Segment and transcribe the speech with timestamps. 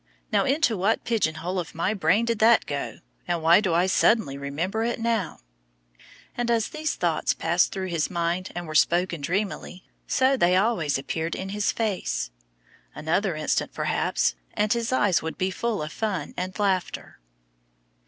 [0.31, 3.85] "Now into what pigeon hole of my brain did that go, and why do I
[3.85, 5.41] suddenly remember it now?"
[6.35, 10.99] And as these thoughts passed through his mind and were spoken dreamily, so they also
[10.99, 12.31] appeared in his face.
[12.95, 17.19] Another instant, perhaps, and his eyes would be full of fun and laughter.